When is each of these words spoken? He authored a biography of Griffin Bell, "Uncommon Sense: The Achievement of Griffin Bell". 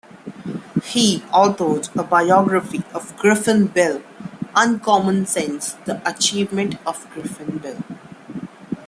He 0.83 1.19
authored 1.29 1.95
a 1.95 2.01
biography 2.03 2.81
of 2.91 3.15
Griffin 3.17 3.67
Bell, 3.67 4.01
"Uncommon 4.55 5.27
Sense: 5.27 5.73
The 5.85 6.01
Achievement 6.09 6.77
of 6.87 7.07
Griffin 7.11 7.59
Bell". 7.59 7.83